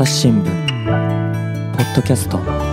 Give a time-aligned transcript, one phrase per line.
[0.00, 0.44] 朝日新聞
[1.76, 2.69] ポッドキャスト。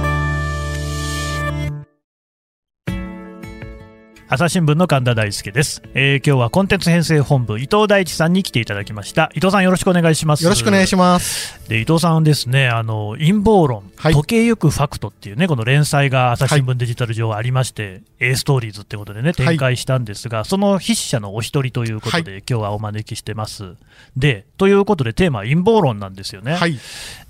[4.29, 9.31] 朝日新聞の神田大輔です、えー今日はコンテンツ編成本部伊藤大地さんに来ていただきました。
[9.33, 10.43] 伊藤さんよろしくお願いします。
[10.43, 11.65] よろしくお願いします。
[11.69, 14.13] で伊藤さんはですねあの陰謀論、はい。
[14.13, 23.75] 時計ゆくファクトっていうねこの連載が朝日新聞デジタル上ありまして、A ストーリーズってことでね展開したんですが、その筆者のお一人ということで、今日はお招きしてます。
[24.17, 26.77] でということでテーマは陰謀論なんですよね、はい。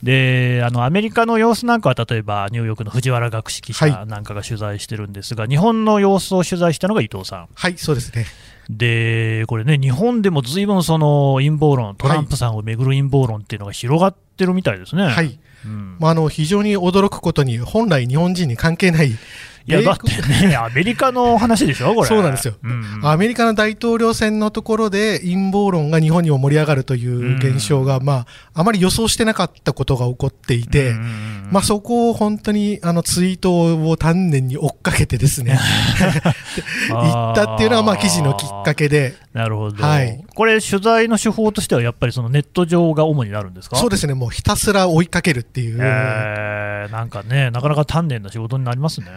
[0.02, 8.26] であのアメリカの様子なんかは例えばニューヨークの藤原学識記者はなんかが取材してるんですが、日本の様子を取材したのが伊藤さんはい、そうですね。
[8.70, 15.08] でこれね日本でもずいぶんその陰謀論トランプさんをめぐる陰謀論っていうのが広がってるみたいですね。
[15.08, 15.40] はい。
[15.66, 19.12] うんまあ、あの、非常に驚くことに、本来日本人に関係ない、
[19.67, 22.07] いやだってね、アメリカの話でしょ、これ。
[22.07, 22.53] そうなんですよ。
[22.63, 35.59] うんアメリカの大統領選のところで陰謀論が日本にも盛り上がるという現象が、まあ、あまり予想してなかったことが起こっていて、うんうんうんまあ、そこを本当にあのツイートを丹念に追っかけてですね、
[36.90, 40.24] 言ったっていうのがまあ記事のきっかけで、なるほど、はい。
[40.34, 43.76] これ、取材の手法としては、やっぱりそのネット上が主になるんですか？
[43.76, 46.91] そうですね、もうひたすら追いかけるっていう、えー。
[46.91, 49.07] なんかね、なかなか丹念な仕事になりますね。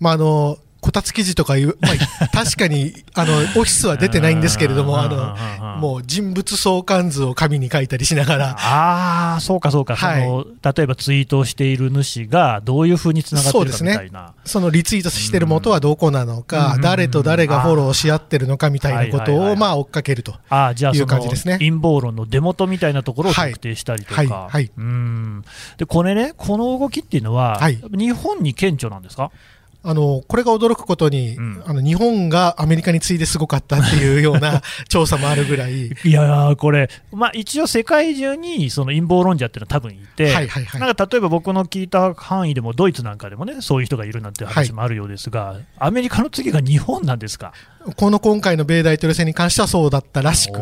[0.00, 1.88] まあ、あの、こたつ記事とかいう、 ま
[2.20, 10.22] あ、確かに、あの、オフィスは出てないんですけれども、あの、のもう人物相関図を紙に書いたりしながら、ああ、そうかそうか、はい。
[10.22, 14.32] その例えばツイートをしている主がどういうふうにつながってるかみたいな。
[14.44, 19.52] そのリツイートしてる元はどこなのうんか、誰と誰がフォローし合ってるのかみたいなことはいはいはい。
[19.54, 20.34] を、まあ、追っかけると。
[20.48, 21.54] ああじゃあそいうの感じですね。
[21.58, 23.50] 陰謀論の出元みたいなところをはい。
[23.50, 24.28] 特定したりとか、はい。
[24.28, 24.70] はい。
[24.76, 25.44] うん。
[25.78, 27.80] でこれね、この動きっていうのは、はい。
[27.90, 29.32] 日本に顕著なんですか？
[29.88, 47.52] あの、これが驚くことに、うんあの、日本がアメリカに次いですごかったっていうような 調査もあるぐらい、いやー、これ、まあ、一応世界中にその陰謀論者っていうのは多分いて、はいはいはいなんか例えば僕の聞いた範囲でも、ドイツなんかでもね、そういう人がいるなんて話もあるようですが、アメリカの次が日本なんですか？
[47.96, 50.58] この今回の米大統領選に関してはそうだったらしく、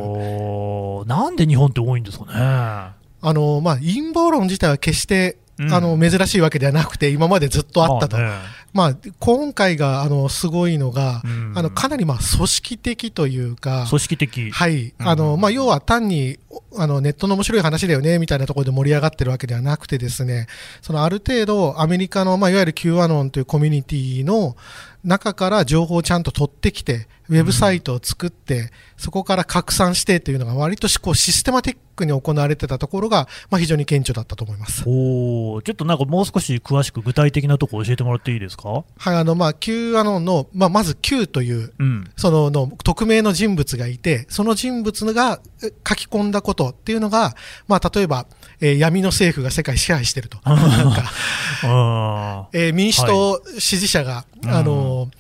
[1.06, 2.30] なんで日本って多いんですかね？
[2.36, 2.92] あ
[3.22, 8.18] の、まあ、陰謀論自体は決して、うんあの、珍しいわけではなくて、今までずっとあったと。
[8.18, 8.34] まあね
[8.74, 14.50] まあ、今回が、あの、すごいのが、うんあの、かなり、まあ、組織的というか、組織的。
[14.50, 14.92] はい。
[14.98, 20.48] うんあの、まあ、要は単に、おあの、ネットの面白い話だよね、みたいなところで盛り上がってるわけではなくてですね、
[20.82, 24.56] そのある程度、アメリカの、まあ、いわゆる Q アノンというコミュニティの
[25.04, 34.82] 中から情報をちゃんと取ってきて、ウェブサイトを作って、そこから拡散してというのが割としこうシステマティックに行われてたところが、まあ、非常に顕著だったと思います。
[34.86, 38.68] おーちょっとなんかもう少し詳しく具体的なところ教えてもらっていいですか？
[38.68, 42.10] はい、あの、まあ、Q アノンの、まあ、まず Q という、うん。
[42.16, 47.34] そのの匿名の人物がいて、その人物がえ書き込んだことっていうのが、
[47.68, 48.26] まあ、例えば、
[48.60, 50.38] えー闇の政府が世界支配してると。
[50.44, 51.04] なんか、
[51.64, 55.10] あえー民主党支持者が、うんあのー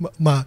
[0.00, 0.46] ま、まあ、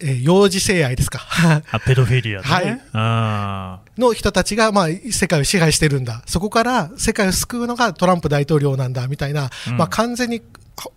[0.00, 1.18] えー幼児性愛ですか。
[1.18, 2.44] ー あペドフィリアね。
[2.46, 6.22] はいあの人たちが、まあ、世界を支配してるんだ。
[6.26, 10.42] そこから世界を救うのがトランプ大統領なんだ、みたいな、うんまあ、完全に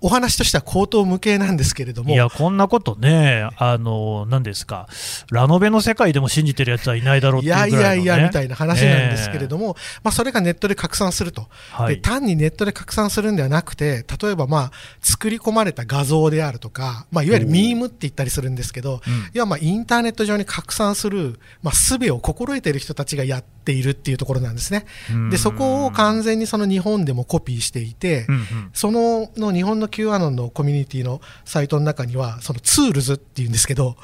[0.01, 2.09] お話としては口頭無形なんですけれども。
[2.09, 4.87] ーいや、こんなことね、あの、何ですか、
[5.31, 11.47] ラノベの世界でも信じてるやつはいないだろうっていういやいぐらいの、ね、やいや、みたいな話なんですけれども、まあ、それがネットで拡散すると。
[11.71, 11.95] はい。
[11.95, 14.71] で単にネットで拡散するんではなくて、例えばまあ
[15.01, 24.85] 作り込まれた画像であるとか、まあ、いわゆるミームって言ったりするんですけど、うんいやまあインターネット上に拡散する、まあ、術を心得ている人たちがやっているっていうところなんですね。
[25.11, 28.43] うんでそこを完全にその日本でもコピーしていて、うんうん
[28.73, 33.95] そのの日本の Q アノンのコミュニティのサイトの中には、その tools っていうんですけど、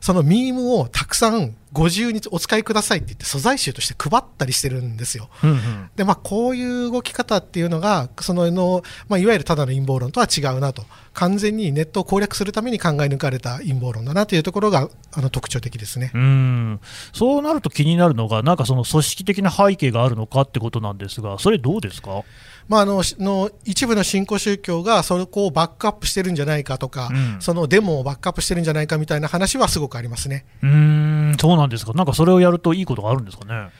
[0.00, 5.30] そのミームをたくさんご自由にお使いくださいって言って素材集として配ったりしてるんですよ。
[5.42, 10.84] うんうんで、まあ、こういう動き方っていうのが、そのの、まあ、いわゆるただの陰謀論とは違うなと。
[11.14, 16.10] 完全にネットを攻略するために考え抜かれた陰謀論だなというところが、あの、特徴的ですね。
[16.14, 16.80] うん
[17.12, 22.22] そうなると気になるのが、なんかその組織的な背景があるのかってことなんですが、それどうですか？
[22.68, 30.44] まあ、あの、しの一部の新興宗教がそこをバックアップしてるんじゃないかとか、うんそのデモをバックアップしてるんじゃないかみたいな話はすごくありますね。
[30.62, 33.70] うーん、そうなんですか、なんかそれをやるといいことがあるんですかね。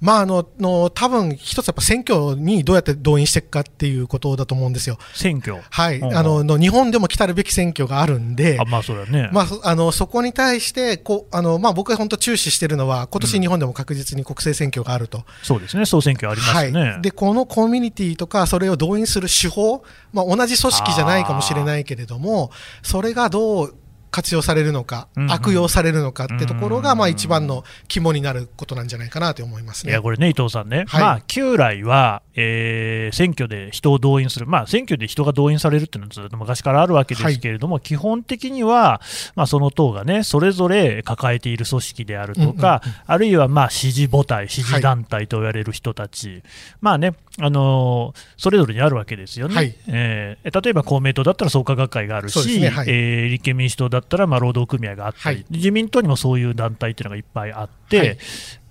[0.00, 4.98] まあ、あの、の多分一つやっぱ選挙にどうやって動員していくかっていうことだと思うんですよ。
[5.14, 5.62] 選挙。
[5.70, 5.98] はい。
[5.98, 9.28] うんうんあの、の日本でも来たるべき選挙があるんで、あまあ、それはね。
[9.32, 16.80] まあ、そあのそこに対してこうあの、まあ、僕が本当注視してるのは、今年日本でも確実に国政選挙があると、そうですね、総選挙ありますね。
[16.80, 19.82] はい、でこのコミュニティとか、それを動員する手法、
[20.12, 22.50] まあ、同じ組織じゃないかもしれないけれども、
[22.82, 23.74] それがどう
[24.10, 25.32] 活用されるのか、うんうん。
[25.32, 29.92] 悪用されるのかってところが、まあ、うん一番の肝になることなんじゃないかなと思いますね。
[29.92, 31.00] いやこれね、伊藤さんね、はい。
[31.00, 39.00] まあ、旧来は、えー選挙で人を動員する、まあ、選挙で人が動員されるっていうのはずっと昔からあるわけですけれども、基本的には、
[39.34, 46.42] まあ、その党がね、それぞれ抱えている組織であるとか、あるいはまあ支持母体、支持団体と言われる人たち、
[46.80, 49.54] まあね、あのーそれぞれにあるわけですよね。
[49.54, 49.74] はい。
[49.88, 52.88] えー例えば公明党だったら創価学会があるし、ねはい。
[52.88, 55.46] えー立憲民主党だったらまあ労働組合があったり、はい。
[55.50, 58.18] 自民党にもそういう団体っていうのがいっぱいあって、はい。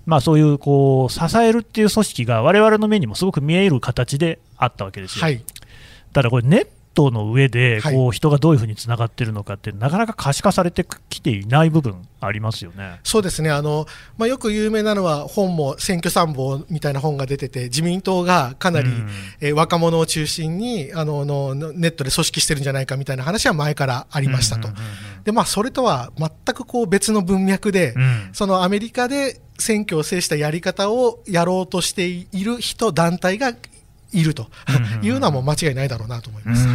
[0.06, 5.22] まあ、そういうこう支えるっていう組織が我々の目にもすごく見える形であったわけですよ。
[5.22, 5.42] はい、
[6.12, 7.94] ただこれネットの上ではい。
[7.94, 13.00] こう人がどういうふうにつながってるのかってなかなか可視化されてきていない部分ありますよね。
[13.04, 13.50] そうですね。
[13.50, 13.86] あの、
[14.18, 19.08] まあ、よく有名なのは本も選挙参謀みたいな本が出てて自民党がかなり、うん。
[19.40, 24.68] えー若者を中心にあのののネットで組織してるんじゃないかみたいな話は前からありましたと。
[25.24, 28.30] でまあ、それとは全くこう別の文脈で、うんうん。
[28.32, 33.52] そのアメリカで選挙を制したやり方をやろうとしている人、団体が
[34.12, 34.48] いると。
[35.02, 36.66] いうのはもう間違いないだろうなと思います。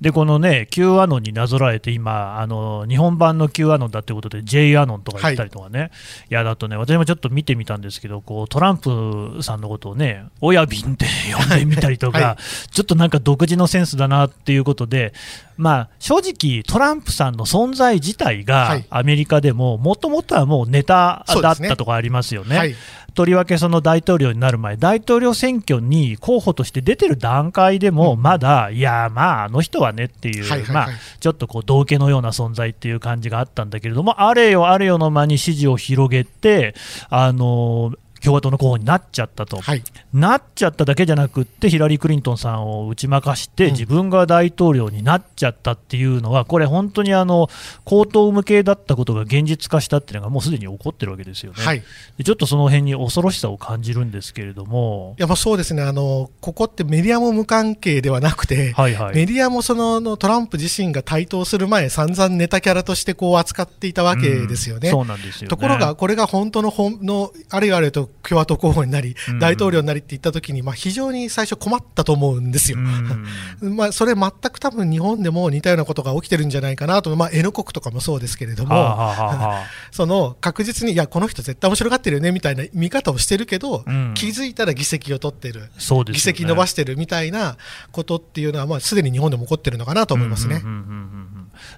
[0.00, 5.90] でこのね Q アノンになぞらえて今あの日本版の Q アノンだってことで J アノンとか言ったりとかね、
[6.30, 12.38] い、やだとね私もちょっと見てみたんですけどこうトランプさんのことをね親瓶って呼んでみたりとか、は
[12.70, 15.14] ちょっとなんか独自のセンスだなっていうことで
[15.56, 18.86] まあ正直トランプさんの存在自体がはい。
[18.90, 22.56] アメリカでももともとはもうネタだったとかありますよね。
[22.56, 22.74] はい。
[23.14, 30.88] とりわけその大統領になる前、大統領選挙に候補として出てる段階でも、まだ、いや、まあ、あの人はねっていう、まあ、
[31.20, 36.74] ちょっとこう道家のような存在っていう感じがあったんだけれども、あれよあれよの間に支持を広げて、
[37.08, 37.92] あの
[38.24, 39.82] 共和党の候補になっちゃったと、はい。
[40.14, 43.72] なっちゃっただけじゃなくって、ヒラリー・クリントンさんを打ち負かして、うん。
[43.72, 47.48] 自分が大統領になっちゃったっていうのは、これ、本当にあの
[47.84, 51.62] 高等無形だったことが現実化したっていうのが、もうすでに起こってるわけですよね。
[51.62, 51.82] はい、
[52.24, 55.82] ちょっとその辺に恐ろしさを感じるんですけれども、やまあそうですね。
[55.82, 64.88] あの、ここってメディアも無関係ではなくて、はいはい、メディアもそののトランプ自身が台頭する前、散々ネタキャラとしてこう扱っていたわけですよね。
[64.88, 64.94] うん。
[64.94, 65.48] そうなんですよね。
[65.48, 69.38] ところが、これが本当の本のあれよあれよと共和党候補になり、うん。
[69.38, 72.78] 大統領になりって言ったときに、まあ、非常に最初困ったと思うんですよ。
[72.78, 73.76] うん。
[73.76, 78.96] まあ、それ全く多分日本でも似たようなことが起きてるんじゃないかなと、まあ、N 国とかもそうですけれども、
[79.90, 84.12] その確実に、いや、この人絶対面白がってるよねみたいな見方をしてるけど、うん。
[84.14, 86.14] 気づいたら議席を取ってる、そうですよね。
[86.14, 87.56] 議席伸ばしてるみたいな
[87.92, 90.56] ことっていうのは、まあ、すでに日本でも起こってるのかなと思いますね。
[90.56, 90.84] うんうんうんうん
[91.33, 91.33] うん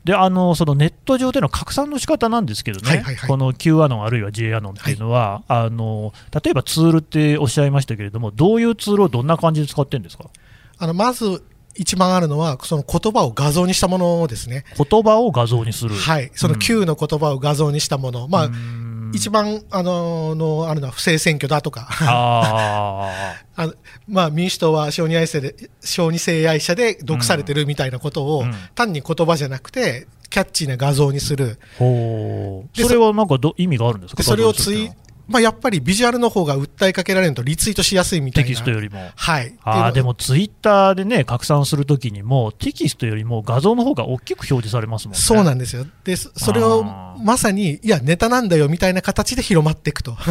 [0.06, 3.28] であのそのネット上での拡散の仕方なんですけどね、はいはいはい。
[3.28, 10.30] この Q アノンあるいは J アノンっていうのは、あの例えばツールっておっしゃいましたけれども、どういうツールをどんな感じで使ってるんですか？
[10.78, 11.44] あのまず
[11.74, 14.64] 一番あるのは、その言葉を画像にしたものですね。
[14.78, 15.94] 言葉を画像にする。
[15.94, 16.58] はい、そのうん。
[16.60, 18.85] Q の言葉を画像にしたもの、まあ、うん
[19.16, 23.10] 一番あののあるのは不正選挙だとか、あ
[24.08, 28.54] まあ、民主党は小児愛者で小児性愛者で毒されてるみたいなことを、うん。
[28.74, 32.76] 単に言葉じゃなくて、キャッチーな画像にする、う。
[32.76, 34.18] でそれはなんかど意味があるんですか？
[34.18, 34.90] でそれをツイ
[35.28, 38.48] まあ、やっぱりビジュアルの方が訴えかけられるとリツイートしやすいみたいな。
[38.48, 39.10] テキストよりも。
[39.14, 45.18] はい、あでもツイッターでね、拡散するときにも、テキストよりも画像の方が大きく表示されますもんね。
[45.18, 45.84] そうなんですよ。
[46.04, 50.16] で、そそれをまさに、いや、ネタなんだよみたいな形で広まっていくと。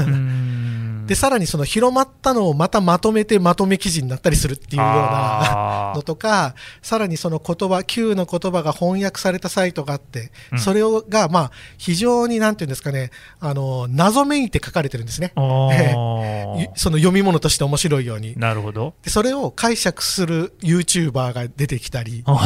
[1.07, 15.31] で、さらにその広まったのをまたまとめてまとめ記事になったりするっていうようなのとか、さらにその言葉、Q の言葉が翻訳されたサイトがあって、うんそれをが、まあ、非常になんていうんですかね、あの、謎めいて書かれてるんですね。
[16.75, 18.35] その読み物として面白いように。
[18.37, 18.93] なるほど。
[19.03, 22.39] で、それを解釈する YouTuber が出てきたり、その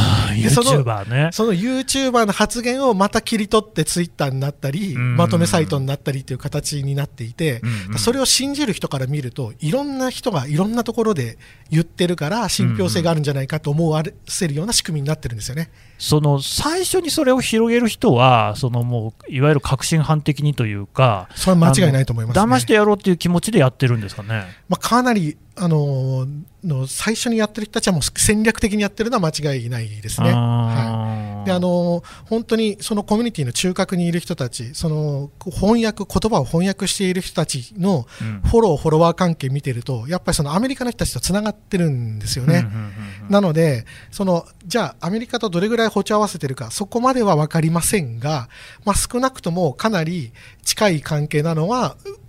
[0.84, 1.30] YouTuber ね。
[1.32, 11.36] その YouTuber の発言をまた切り取ってツイッターになったり、うんまとめサイトになったりという形になっていて、うんうんそれを信じる人から見ると、いろんな人がいろんなところで
[11.70, 15.70] 言ってるから、信憑性があるんじゃないかと思わせるような仕組みになってるんですよね。
[16.00, 22.42] その最初にそれを広げる人は、そのもういわゆる革新犯的にというか、それは間違いないと思います、ね。
[22.42, 24.46] 騙してやろうっていう気持ちでやってるんですかね。
[24.70, 26.26] まあ、かなり、あの
[26.64, 30.32] の最初にやってる人たちはもう戦略的にやってるのは間違いないですね。
[30.32, 42.58] はいであの本当にそのコミュニティの中核にいる人たち、その翻訳、言葉を翻訳している人たちのうんフォロー、フォロワー関係見てると、やっぱりそのアメリカの人たちとつながってるんですよね。
[42.58, 48.48] うんうんうんうんなので、そのじゃあ、アメリカとどれぐらい歩調合わせてるか、そこまでは分かりませんが、
[48.84, 50.32] まあ、少なくともかなり
[50.64, 52.19] 近い関係なのは、う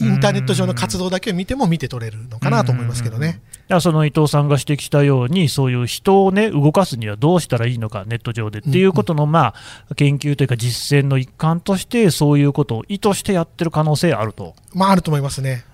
[0.00, 3.28] インターネット上の活動だけを見ても見て取れるのかなと思いますけどね。
[3.28, 9.54] だからその伊藤さんが指摘したように、そういう人を、ね、動かすにはどうしたらいいのか、ネット上でっていうことの、ま
[9.90, 14.54] あ、研究というか、実践の一環として、そういうことを意図してやってる可能性あると。
[14.74, 15.64] まあ、あると思いますね。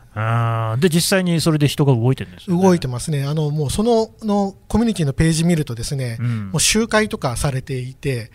[0.79, 8.31] で実際にそれで人が動いてるんです、ね、動いてますね、あのもうそののコミュニティのページ見ると、ですね、うん、もう集会とかされていて、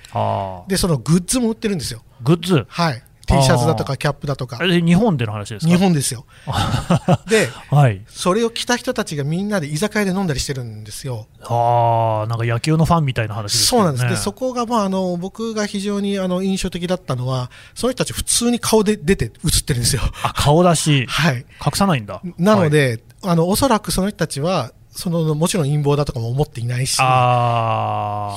[0.68, 2.04] でそのグッズも売ってるんですよ。
[2.22, 2.68] グッズ？
[2.70, 4.58] はい T シャツだとかキャップだとか。
[4.66, 5.72] 日本での話ですか？
[5.72, 6.26] 日本ですよ。
[7.28, 11.28] で、はい、それを着た人たちがみんなで居酒屋で飲んだりしてるんですよ。
[11.44, 13.68] ああ、なんか野球のファンみたいな話ですね。
[13.68, 14.08] そうなんです。
[14.08, 20.02] で、そこが、まあ、あの、僕が非常にあの印象的だったのは、その人たち普通に顔で出て映ってるんですよ。
[20.24, 21.06] あ、顔出し。
[21.08, 21.38] はい。
[21.38, 22.22] 隠さないんだ。
[22.38, 26.98] なので、はい、あの、おそらくその人たちは、そのもちろん陰謀だとかも思っていないし、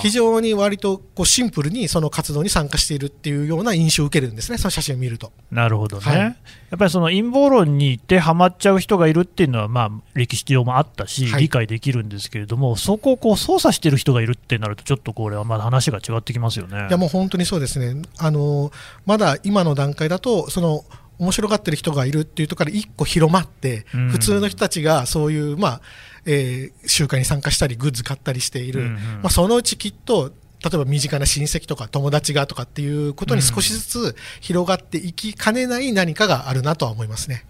[0.02, 5.32] 非常に割とこうシンプルにその活動に参加しているっていうような印象を受けるんですね、その写真を見ると。
[5.50, 16.86] なるほどね、はい、やっぱりその陰謀論に行ってはまっちゃう人がいるっていうのは、まあ、歴史上もあったし、理解できるんですけれども、はい、そこをこう操作している人がいるってなると、ちょっとこれはまだ話が違ってきますよね。
[16.88, 18.00] いやもう本当にそうですね。
[18.18, 18.70] あの
[19.06, 20.84] まだ今の段階だとその
[21.18, 25.80] 面白がってる人がいるっていうところから一個広まって、普通の人たちがそういう、まあ
[26.26, 30.32] えー、集会に参加したりグッズ買ったりしている、うんうん、まあ、そのうちきっと
[30.64, 37.44] 例えば身近な親戚とか友達がとかっていうことに少しずつ広がっていきかねない何かがあるなとは思いますね。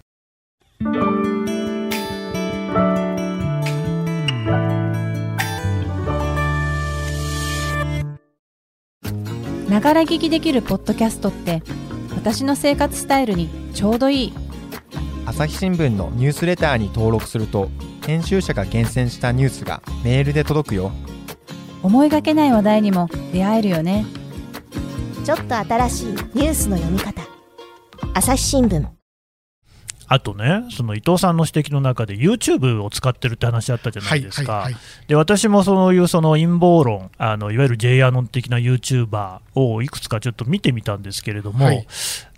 [9.69, 11.63] ながら聞きできるポッドキャストって
[12.11, 14.33] 私の生活スタイルにちょうどいい。
[15.27, 17.71] 朝日新聞のニュースレターに登録すると
[18.07, 20.93] 編集者が厳選したニュースがメールで届くよ。
[21.83, 24.05] 思いがけない話題にも出会えるよね。
[25.25, 27.23] ちょっと新しいニュースの読み方。
[28.13, 28.87] 朝日新聞。
[30.07, 41.87] あとね、その伊藤さんの指摘の中で YouTube を使ってるって話あったじゃないですか、はいはいはい、で私もそういうその陰謀論あの、いわゆる J アノン的な YouTuber をいくつかちょっと見てみたんですけれども、はい、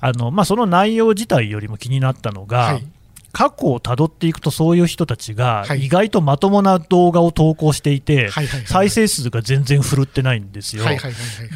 [0.01, 2.87] あのまあ、その内容自体よりも気になったのが、はい、
[3.37, 8.31] 過去をたどっていくと、そういう人たちが意外とまともな動画を投稿していて、
[8.65, 10.85] 再生数が全然振るってないんですよ。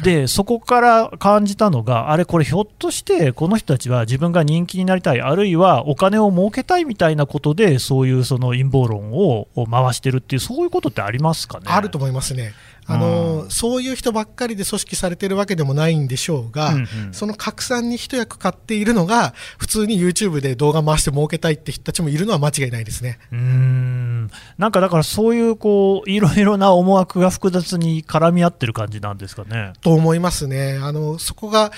[0.03, 11.65] で、そこから感じたのが、あれ、これひょっとして、この人たちは自分が人気になりたい、あるいはお金を儲けたいみたいなことで、そういうその陰謀論を回してるっていう、そういうことってありますかね？
[11.65, 12.53] あると思いますね。
[12.93, 29.73] あの、うん、そういう人ばっかりで組織されてるわけでもないんでしょうが、うんうん、その拡散に一役買っているのが、普通に YouTube で動画回して儲けたいって人たちもいるのは間違いないですねうんなんかだから、そういうこういろいろな思惑が複雑に絡み合ってる感じなんですかね。
[29.81, 30.79] と思いますね。
[30.81, 31.71] あのそこが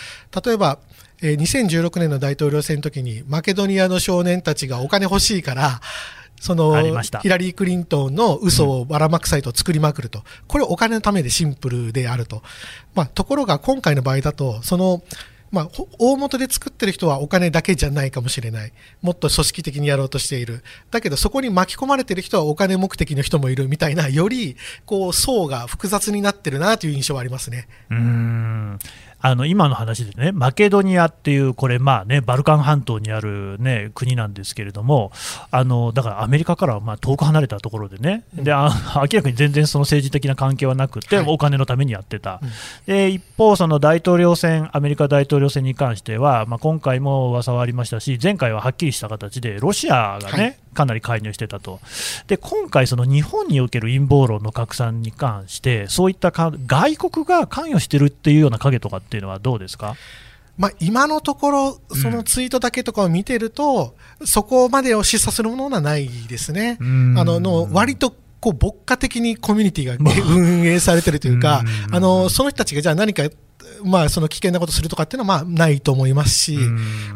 [0.46, 0.80] 例えば
[1.22, 5.80] え2016年の大統領選の時にマケドニアの少年たちがお金欲しいから
[6.44, 6.74] その
[7.22, 12.44] ヒラリー・クリントンの嘘をばらまくサイトを作りまくると、これお金のためでシンプルであると、
[12.96, 15.04] まあ、ところが今回の場合だと、その
[15.54, 15.70] まあ、
[16.00, 18.74] 大元で作ってる人はお金だけじゃないかもしれない。
[19.02, 20.64] もっと組織的にやろうとしている。
[20.92, 27.70] だけどそこに巻き込まれてる人はお金目的の人もいるみたいな、よりこう層が複雑になってるなという印象はありますね。
[27.90, 28.80] うん
[29.26, 35.14] あの今の話でね、マケドニアっていう、これ、まあね、バルカン半島にある、ね、国なんですけれども、
[35.50, 42.50] あのだからアメリカからはまあ遠く離れたところでね、であ明らかに全然その政治的な関係はなくて、はい、お金のためにやってた、うん、
[42.86, 51.80] で一方、その大統領選、アメリカ大統領選に関しては、まあ、今回も噂はありましたし、前回ははっきりした形で、ロシアがね、はいかなり介入してたと、
[52.28, 59.96] で今回、その日本における陰謀論の拡散に関して、そういったか外国が関与してるっていうような影とかっていうのはどうですか？
[60.56, 66.78] まあ、今のところ、そのツイートだけとかを見てると、うん、そこまでを示唆するものはないですね。
[66.80, 66.84] あ
[67.24, 69.96] のの割とこう牧歌的にコミュニティが
[70.28, 73.24] 運営されてるというか、あのその人たちがじゃあ何か
[73.84, 76.58] まあ、その危険なことするとかっていうのはまあないと思いますし、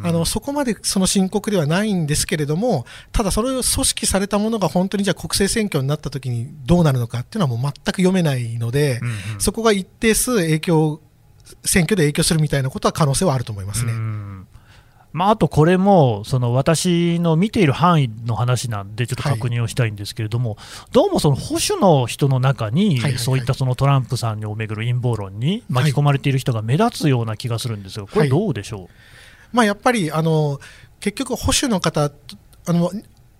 [0.03, 11.01] あのそこまでその深刻ではないんですけれども、ただそれを組織されたものが本当にじゃあ国政選挙になったときにどうなるのかっていうのはもう全く読めないので、うんうん、そこが一定数影響、
[11.63, 13.93] 選挙で影響するみたいなことは可能性はあると思いますね。
[15.17, 20.57] まあ、あとこれもその私の見ている範囲の話なんで、ちょっと確認をしたいんですけれども、はい、
[20.91, 28.89] どうもその保守の人の中に、そういったそのトランプさんをめぐる陰謀論に巻き込まれている人が目立つような気がするんですが、これ、どうでしょう、はい、
[29.53, 30.59] まあ、やっぱりあの
[30.99, 32.11] 結局、保守の方
[32.67, 32.91] あの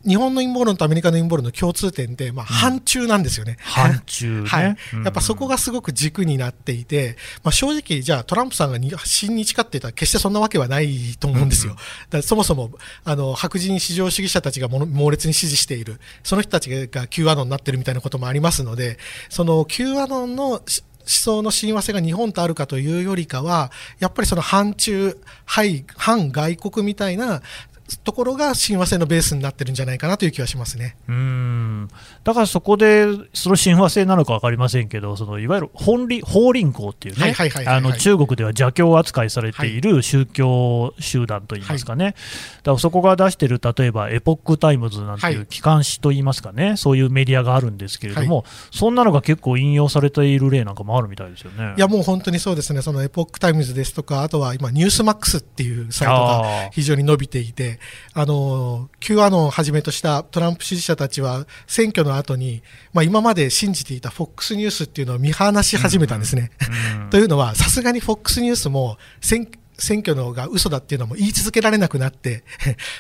[0.08, 3.58] 日本の陰謀論とアメリカの陰謀論の共通点で、まあ、範疇なんですよね。
[3.60, 4.78] 範疇ね、はい。
[4.94, 5.04] うん。
[5.04, 11.76] やっぱそこがすごく軸になっていて、まあ、正直、じゃあトランプさんがに親日かって言ったら決してそんなわけはないと思うんですよ。
[12.10, 12.72] だそもそも
[13.04, 18.98] あの白人至上主義者たちがもの猛烈に支持している、その人たちが Q アノンになってるみたいなこともありますので、
[19.30, 27.42] その Q アノンのし思想の親和性が日本とあるかというよりかは、やっぱりその反中、はい反外国みたいな
[28.04, 30.98] ところが親和性のベースになってるんじゃないかなという気はしますね。
[31.08, 31.90] うん。
[32.24, 37.34] だからそこで、その親和性なのか分かりませんけど、そのいわゆる本理法輪功っていうね
[37.98, 42.16] 中国では邪教扱いされている宗教集団といいますかね、
[42.64, 45.48] だからそこが出している、例えばエポックタイムズなんていうはい。
[45.48, 51.74] 機関紙といいますかね、そういうメディアがあるんですけれども、そんなのが結構引用されている例なんかもあるみたいですよね。
[51.78, 56.70] いやもう本当にそうですね、そのエポックタイムズですとか、あとは今、ニュースマックスっていうサイトあがー。
[56.72, 57.77] 非常に伸びていて、
[58.14, 66.52] あの Q アノンをはじめとしたトランプ支持者たちは、選挙の後に、まあ、今まで信じていた FOX ニュースっていうのを見放し始めたんですね。
[67.02, 72.44] うんというのは、さすがに FOX ニュースも選選挙のが嘘だっていうのも言い続けられなくなって、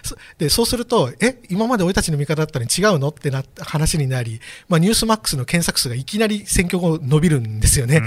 [0.03, 8.01] そ でそうすると、え、今まで俺たちの味方だったのに違うのってな話になり、まあ、ニュースマックスの検索数がいきなり選挙後伸びるんですよね。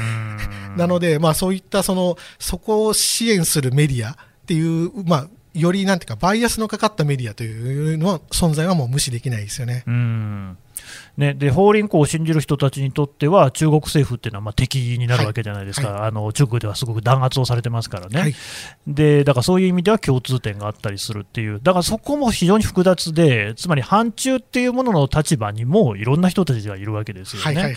[0.76, 9.84] なので、まあ、そういったそのそこを支援するメディアっていう、まあ、よりなんていうか、バイアスのかかったメディアというのは存在はもう無視できないですよね。
[9.86, 10.58] うん
[11.16, 18.34] ね、で法輪功を信じる人たちにとっては、中国政府っていうのはまあ敵になるわけじゃないですか、はあの中国ではすごく弾圧をされてますからね、はい。
[18.86, 27.76] でだからそういう意味では共通点があったりするっていう、だからそこも非常に複雑で、つまり反中っていうものの立場にもいろんな人たちがいるわけですよね。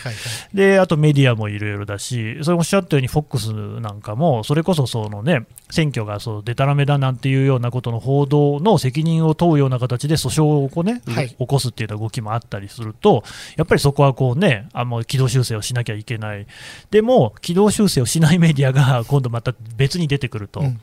[0.52, 11.30] であとメディアもいろいろだし、それおっしゃったように、FOX なんかも、それこそその、ね、選挙がそうでたらめだなんていうようなことの報道の責任を問うような形で訴訟をこう、ねはい。
[11.30, 13.24] 起こすっていうような動きもあったりすると、
[13.56, 16.46] やっぱりそこはこう、ね、あもう軌道修正をしなきゃいけない、
[16.90, 20.60] でも軌道修正をしないメディアが 今度また別に出てくると。
[20.60, 20.80] うん。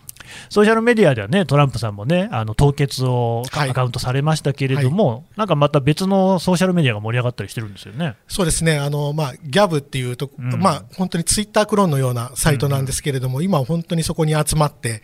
[0.49, 3.69] ソーシャルメディアではね、トランプさんもね、あの凍結をはい。
[3.71, 8.15] アカウントされましたけれども、なんかまた別のソーシャルメディアが盛り上がったりしてるんですよね。
[8.27, 10.59] そうですね、あのまあ、ギャブっていうと、うん。
[10.59, 15.01] まあ、本当にツイッタークローンのようなサイトなんですけれども、今、本当にそこに集まって、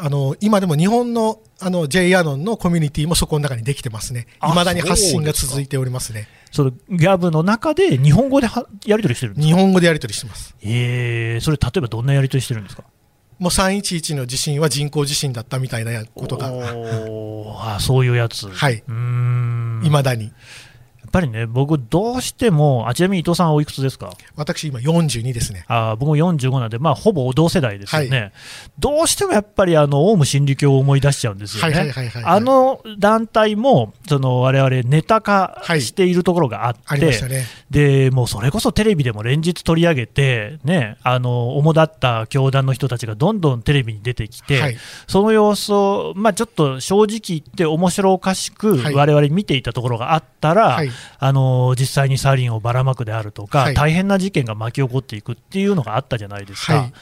[0.00, 9.48] あの今でも日本のあの J アノンのコミュニティもそこの中にできてますね、あいまだに発信が続いておりますね、そのギャブの中で日本語ではやり取りしてるんですか？
[9.48, 10.54] 日本語でやり取りしてます。
[10.62, 12.84] えー、それ例えばどんなやり取りしてるんですか？
[13.38, 19.82] もう311の地震は人工地震だったみたいなことが、おーあそういうやつ、はい、うーん。
[19.84, 20.32] いまだに。
[21.08, 24.12] やっぱりね、僕、どうしても、あちなみに伊藤さんはおいくつですか？
[24.36, 25.64] 私、今42ですね。
[25.66, 28.32] あ僕も45なんで、まあ、ほぼ同世代ですよね、
[28.78, 31.92] どうしてもやっぱりあのオウム真理教を思い出しちゃうんですよはいはいね。
[31.92, 32.24] はいはい。
[32.24, 37.46] あの団体も、その我々ネタ化はいしているところがあって、ありましたね。
[37.70, 56.74] でもうそれこそテレビでも連日取り上げて、ね、あの主だった教団の人たちがどんどんテレビに出てきて、はいその様子を、まあ、ちょっと正直言って、面白おかしくはい我々見ていたところがあったら、はいあの実際にサリンをばらまくであるとか、はい大変な事件が巻き起こっていくっていうのがあったじゃないですか。
[56.74, 56.92] はい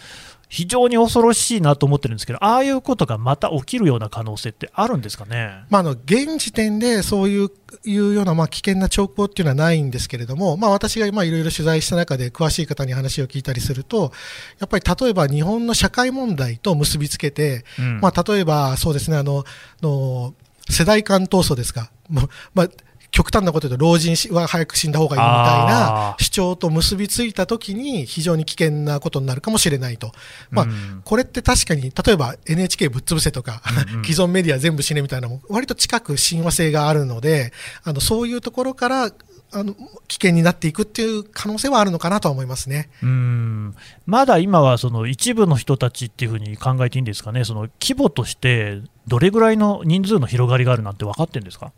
[0.49, 5.65] 非常に恐ろしいなと思ってるんですけど、ああいうことがまた起きるような可能性ってあるんですかね？
[5.71, 7.51] まあ、あの現時点でそういう
[7.85, 14.13] いうようなまあ危険な兆候っていうのはないんですけれども、まあ、私がまあいろいろ取材した中で詳しい方に話を聞いたりすると、
[14.61, 19.45] やっぱり例えば日本の社会問題と結びつけて、うんまあ、例えばそうですね、あの
[19.83, 20.33] の
[20.71, 22.69] 世代間闘争ですか、まあまあ、
[23.11, 30.12] 極端なこと言うと、老人は早く死んだ方がいいみたいな主張と結びついたときに、非常に危険なことになるかもしれないと。
[30.51, 33.62] まあうんこれって確かに、例えば NHK ぶっ潰せとか、
[34.05, 37.53] 既存メディア全部死ねみたいなのも、割と近く親和性があるので、
[37.85, 39.11] あのそういうところから
[39.53, 39.75] あの
[40.09, 42.90] 危険になっていくっていう可能性はあるのかなとは思いますね。
[43.03, 43.75] うん。
[44.05, 51.73] まだ今はその一部の人たちっていうふうに考えていいんですかね、その規模としてどれぐらいの人数の広がりがあるなんて分かってるんですか？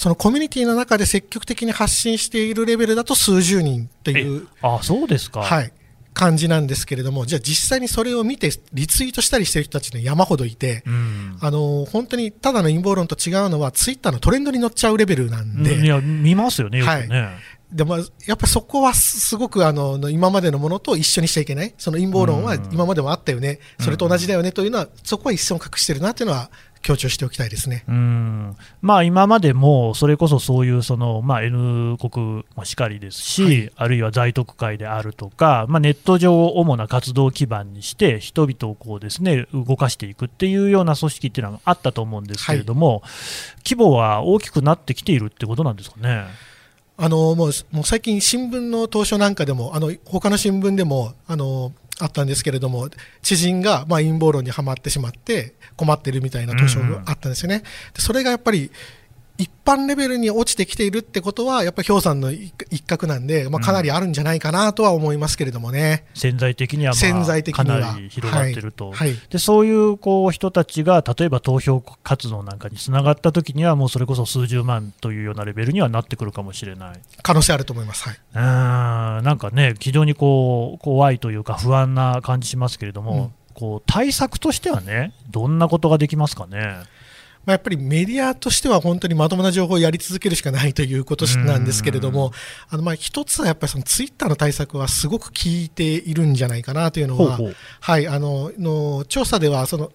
[0.00, 5.74] そのコミュニティの中で積極的に発信しているレベルだと数十人っていう、あそうですか、はい、
[6.14, 11.36] 感じなんですけれども、じゃあ実際にそれを見てリツイートしたりしてる人たちの山ほどいて、うん。
[11.42, 17.28] あの本当にただの陰謀論と違うのは、ツイッターのトレンドに乗っちゃうレベルなんで、いや見ますよね、よくね。
[17.70, 18.06] でもやっ
[18.38, 22.68] ぱりそこはすすごくあの今までのものと一緒にしちゃいけない、その陰謀論はうん。
[22.72, 26.50] 今までもあったよね、それと同じだよねというのは、そこは一線を隠してるなというのは
[26.82, 27.84] 強調しておきたいですね。
[27.88, 43.10] うんまあ、今までもそれこそそういうその、まあ、N 国もしかりですし、はい、あるいは在特会であるとか、まあ、ネット上を主な活動基盤にして、人々をこうです、ね、動かしていくっていうような組織っていうのがあったと思うんですけれども、はい、
[43.64, 46.24] 規模は大きくなってきているってことなんですかね？
[46.96, 52.88] あのもうもう最近、新聞の当初なんかでも、あの他の新聞でもあのあったんですけれども、
[53.22, 57.56] 知人がまあ陰謀論にはまってしまって、困ってるみたいな図書があったんですよね。
[57.56, 57.64] うんうん、
[57.98, 58.70] それがやっぱり
[59.40, 67.80] 一般レベルに落ちてきているってことは、やっぱり氷山の一角なんで、まあ、かなりあるんじゃないかなとは思いますけれどもね、うん、潜在的には、まあ、潜在的には。
[67.80, 69.08] かなり広がってると、はい。
[69.08, 77.00] はい、でそういうこう人たちが例えば投票活動なんかにつながったときには、もうそれこそ数十万というようなレベルにはなってくるかもしれない。
[77.22, 86.82] 可能性あると思います、はい、うんなんかね、非常にこう怖いというか、不安な感じしますけれども、うん、こう対策としてはね、どんなことができますかね？
[87.46, 92.32] まあ、やっぱりメディアとしては本当にまともな情報をやり続けるしかないということなんですけれども、
[92.68, 97.56] あのまあ一つはやっぱりそのツイッターの対策はすごく効いているんじゃないかなというのは、ほうほう。
[97.80, 99.92] はいあのの調査ではその、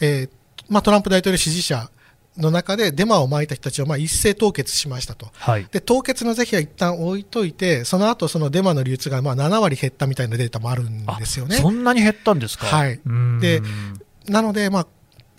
[0.00, 0.30] えー
[0.68, 1.90] まあ、トランプ大統領支持者
[2.36, 11.56] の中でデマをまいた人たちをまあ一斉凍結しましたと、はい、で凍結の是非は一旦置いといて、その後そのデマの流通がまあ7割減ったみたいなデータもあるんですよね。
[11.56, 13.00] そんなに減ったんですか、はい、
[13.40, 13.62] で
[14.28, 14.86] なので、まあ、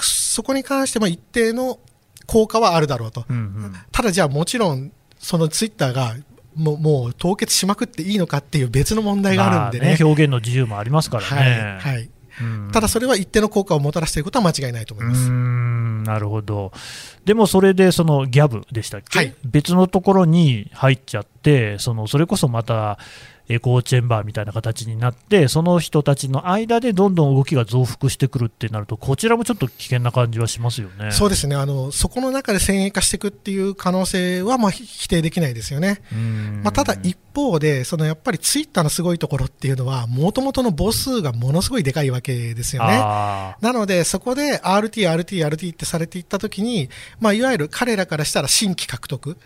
[0.05, 1.79] そこに関しても一定の
[2.25, 6.15] 効果はあるだろうと、うんうん、ただじゃあもちろんそのツイッターが
[6.55, 9.95] もうもう凍結しまくっていいのかっていう別の問題があるんでね。
[9.95, 12.09] ね、表現の自由もありますからね、はい、はい、
[12.71, 15.29] ただそれは一定の効果をもたらしていることは間違いないと思います。
[15.29, 16.71] なるほど、
[17.25, 22.97] でもそれでそのギャブでしたっけ、はい、別のところに入っちゃって、そのそれこそまた
[23.49, 36.01] エコーチェンバーみたいな形になって、その人たちの間でどんどん動きが増幅してくるってなると、こちらもちょっと危険な感じはしますよねそうですねあの、そこの中で先鋭化していくっていう可能性はまあ否定できないですよね。
[36.63, 42.97] まあ、ただ一方で、そのやっぱりツイッターのすごいところっていうのは、もともとの母数がものすごいでかいわけですよね。
[42.97, 49.37] なので、そこで RT、RT、RT ってされていったときに、まあ、いわゆる彼らからしたら新規獲得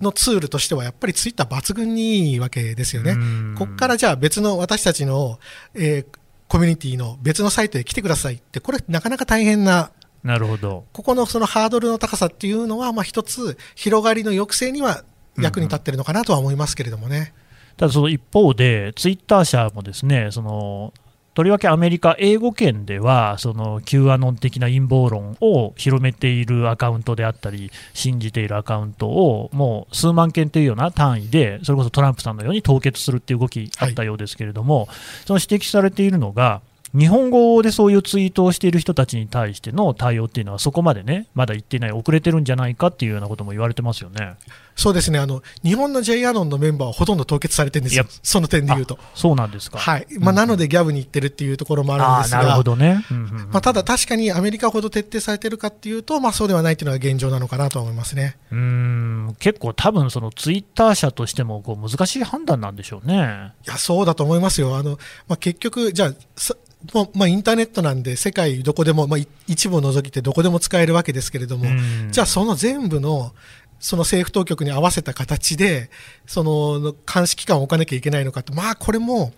[0.00, 3.16] のツールとしては、やっぱりツイッター抜群にいいわけですよね。
[3.56, 5.38] ここからじゃあ別の私たちの、
[5.74, 6.18] えー、
[6.48, 9.90] コミュニティの別のサイトへ来てくださいって、これなかなか大変な
[10.26, 10.84] なるほど。
[10.92, 15.04] ここのそのハードルの高さっていうのは、まあ、一つ、広がりの抑制には
[15.38, 17.32] 役に立ってるのかなとは思いますけれどもね。
[17.76, 20.92] ただその一方で、ツイッター社もですねその
[21.36, 34.88] とりわけアメリカ、英語圏では、その Q アノン的な陰謀論を広めているアカウントであったり、信じているアカウントを、もう数万件というような単位で、それこそトランプさんのように凍結するっていう動きあったようですけれども、はい、
[35.26, 36.62] その指摘されているのが、
[36.96, 44.36] 日本語でそういうツイートをしている人たちに対しての対応っていうのは、そこまでね、まだ言っていない、遅れてるんじゃないかっていうようなことも言われてますよね。
[44.76, 48.98] そうですね、あの日本の J アノンのメンバーはほとんど凍結されてるんですよ、その点でいうと。
[49.14, 50.06] そうなんですか、はい。
[50.18, 53.04] まあ、なので、ギャブに行ってるっていうところもあるんですが、なるほどね、
[53.50, 58.36] まあ、ただ、確かにアメリカほど徹底されてるかっていうと、まあ、そうではないっていうのが現状なのかなと思いますね。
[58.52, 59.36] うん。
[59.38, 63.52] 結構、多分そのツイッター社としてもこう難しい判断なんでしょうね。
[63.66, 66.14] いやそうだと思いますよ、あのまあ、結局、じゃあ、も
[67.14, 71.66] まあ、インターネットなんで世界どこでも、まあ、一部を除いてどこでも使えるわけですけれども、
[72.10, 73.32] じゃあその全部の
[73.78, 75.90] その政府当局に合わせた形で
[76.26, 78.54] その監視機関を置かなきゃいけないのかと。
[78.54, 79.32] まあこれも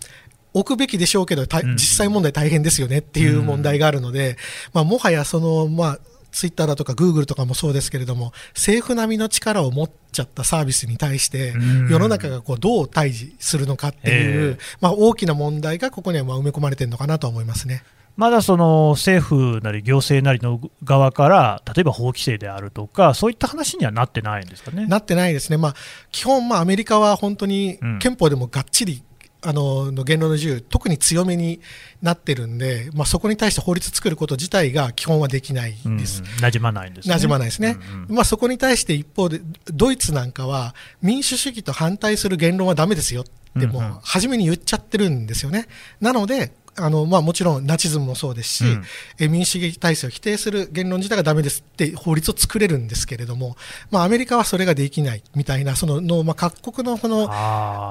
[0.54, 4.36] 置くべきでしょうけど、実際問題大変ですよねっていう問題があるので、
[4.72, 5.98] まあ、もはやその、まあ、
[6.32, 11.54] ツイッターだとかグーグルとかもそうですけれども政府並みの力を持っちゃったサービスに対して
[11.90, 17.82] 世の中がこうどう対峙するのかっていう、まあ、大きな問題がここにはまあ埋め込まれてるのかなと思いますね。
[18.18, 24.86] まだその政府なり行政なりの側から、例えば法規制であるとか、そういった話にはなってないんですかね。
[24.86, 25.74] なってないですね、まあ、
[26.10, 29.04] 基本、まあ、アメリカは本当に憲法でもがっちり
[29.40, 31.60] あのの言論の自由、特に強めに
[32.02, 36.22] なってるんで、まあ、そこに対して法律作ること自体が基本はできないです。
[36.22, 37.14] うん、馴染まないんですね。
[37.14, 37.78] 馴染まないですね。
[37.92, 45.68] うんうん、まあ、そこに対して一方で、ドイツなんかは民主主義と反対する言論はだめですよってもう初めに言っちゃってるんですよね。
[46.00, 48.84] なので、あのまあ、もちろんナチズムもそうですし、うん、
[49.18, 53.56] え民主主義体制を否定する言論自体がだめですって法律を作れるんですけれども、
[53.90, 57.28] まあ、アメリカはそれができないみたいな、そののまあ、各国のその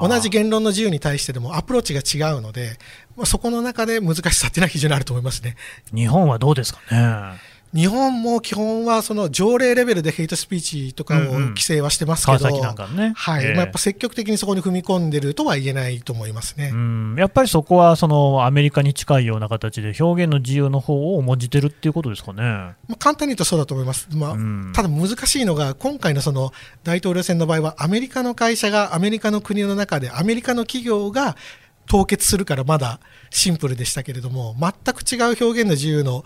[0.02, 2.78] 同じ言論の自由に対してでもアプローチが違うので、
[3.16, 5.56] まあ、そこの中で難しさっていうのは非常にあると思いますね。
[5.94, 7.57] 日本はどうですかね？
[7.74, 16.72] 日本も基本はその条例レベルでヘイトスピーチとかを規制はしてますけど、ね、はいええまあ、やっぱ積極的にそこに踏み込んでるとは言えないと思いますね。
[16.74, 22.42] うんやっぱりそこはそのアメリカに近いような形で表現の自由の方を重んじてるっていうことですかね。
[22.42, 24.08] まあ、簡単に言うとそうだと思います。
[24.14, 26.54] まあうんただ難しいのが、今回のその
[26.84, 31.36] 大統領選の場合は、アメリカの会社がアメリカの国の中で、アメリカの企業が
[31.88, 33.00] 凍結するからまだ
[33.30, 36.24] シンプルでしたけれども、全く違う表現の自由の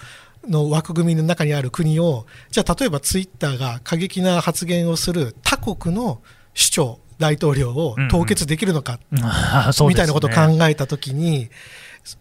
[0.47, 6.21] の枠組みの中にある国を、じゃあ例えばツイッターが過激な発言をする他国の
[6.53, 9.87] 首長、大統領を凍結できるのか そうですね。
[9.89, 11.49] みたいなことを考えたときに、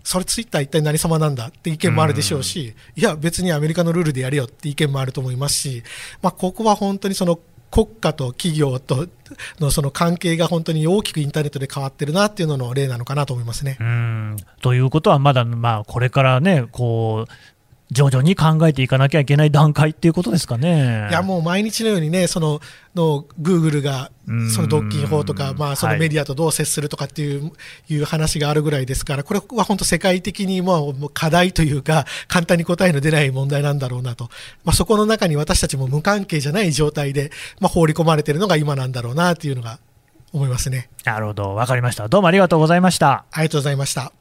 [0.04, 5.82] それツイッター一体何様なんだって意見もあるでしょうし、いや、別にアメリカのルールでやれよって意見もあると思いますし、
[6.22, 9.06] まあ、ここは本当にその国家と企業と
[9.60, 13.76] のその関係が本当に大きくインターネットで変わってるなっていうのの例なのかなと思いますね。
[13.80, 14.36] うん。
[14.60, 17.32] ということは、まだ、まあ、これからね、こう、
[17.90, 21.08] 徐々に考えていかなきゃいけない段階っていうことですかね。
[21.10, 22.60] いやもう毎日のようにね、その
[22.94, 27.52] のグーグルがうんその独禁法とか、まあ、そのはいメディアとどう接するとかっていう,、
[27.88, 34.30] いう話があるぐらいですから、これは本当、世界的にもう課題というか、簡単に答えの出ない問題なんだろうなと、
[34.64, 39.80] まあ、そこの中に私たちも無関係じゃない状態で、まあ、放り込まれてるのが今なんだろうなっていうのが
[40.32, 40.88] 思いますね。
[41.04, 42.08] なるほど、わかりました。
[42.08, 43.24] どうもありがとうございました。
[43.32, 44.19] ありがとうございました。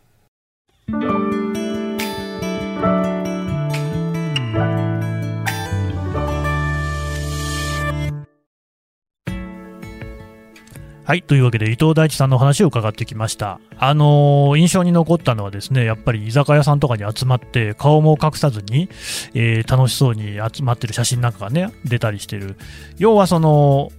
[11.09, 11.23] はい。
[11.23, 13.59] というわけで、伊藤大地さんの話を伺ってきました。
[13.79, 18.89] あのー印象に残ったのはですね、やっぱり居酒屋さんとかに集まって、顔も隠さずに、
[19.33, 22.57] えー楽しそうに集まってる写真なんかがね、出たりしてる。
[22.99, 23.89] 要はその、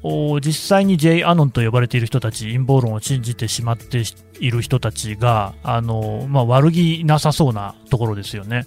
[0.40, 4.04] 実際に J アノンと呼ばれている人たち、陰謀論を信じてしまって
[4.38, 8.66] いる人たちが、あのーまあ、悪気なさそうなところですよね。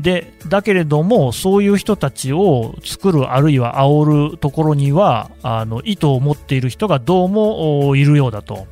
[0.00, 8.66] でだけれども、そういう人たちを作る、あるいは煽るところには、あの意図を持っている人がどうもいるようだと。